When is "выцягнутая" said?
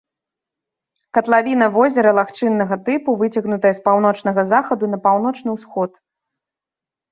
3.21-3.73